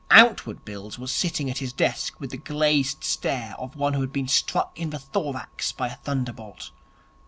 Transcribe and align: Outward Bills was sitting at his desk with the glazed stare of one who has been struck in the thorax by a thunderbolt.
Outward 0.09 0.65
Bills 0.65 0.97
was 0.97 1.11
sitting 1.11 1.47
at 1.47 1.59
his 1.59 1.71
desk 1.71 2.19
with 2.19 2.31
the 2.31 2.37
glazed 2.37 3.03
stare 3.03 3.53
of 3.59 3.75
one 3.75 3.93
who 3.93 4.01
has 4.01 4.09
been 4.09 4.27
struck 4.27 4.71
in 4.79 4.89
the 4.89 4.97
thorax 4.97 5.71
by 5.71 5.89
a 5.89 5.95
thunderbolt. 5.97 6.71